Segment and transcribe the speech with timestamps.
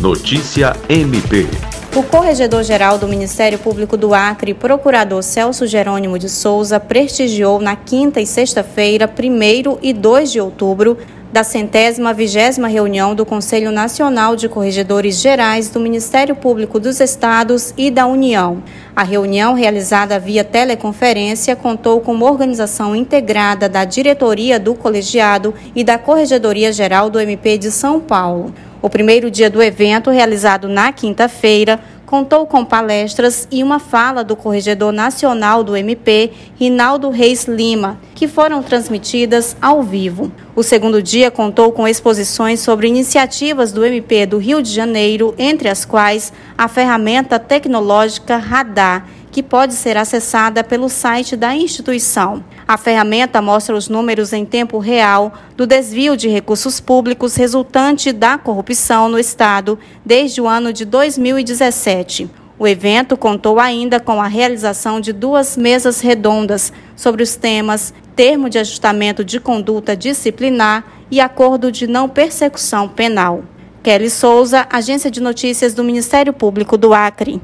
[0.00, 1.46] Notícia MP.
[1.96, 8.20] O Corregedor-Geral do Ministério Público do Acre, Procurador Celso Jerônimo de Souza, prestigiou na quinta
[8.20, 10.98] e sexta-feira, 1 e 2 de outubro,
[11.36, 17.74] da centésima vigésima reunião do Conselho Nacional de Corregedores Gerais do Ministério Público dos Estados
[17.76, 18.62] e da União.
[18.96, 25.84] A reunião, realizada via teleconferência, contou com uma organização integrada da diretoria do colegiado e
[25.84, 28.54] da Corregedoria Geral do MP de São Paulo.
[28.80, 34.36] O primeiro dia do evento, realizado na quinta-feira, contou com palestras e uma fala do
[34.36, 40.30] Corregedor Nacional do MP, Rinaldo Reis Lima, que foram transmitidas ao vivo.
[40.54, 45.68] O segundo dia contou com exposições sobre iniciativas do MP do Rio de Janeiro, entre
[45.68, 52.42] as quais a ferramenta tecnológica Radar que pode ser acessada pelo site da instituição.
[52.66, 58.38] A ferramenta mostra os números em tempo real do desvio de recursos públicos resultante da
[58.38, 62.30] corrupção no Estado desde o ano de 2017.
[62.58, 68.48] O evento contou ainda com a realização de duas mesas redondas sobre os temas Termo
[68.48, 73.44] de Ajustamento de Conduta Disciplinar e Acordo de Não Persecução Penal.
[73.82, 77.38] Kelly Souza, Agência de Notícias do Ministério Público do Acre.